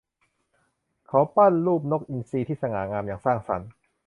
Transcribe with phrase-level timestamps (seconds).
[1.07, 3.69] เขาปั้นรูปนกอินทรีที่สง่างามอย่างสร้างสรรค์